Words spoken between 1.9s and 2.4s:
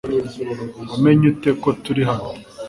hano?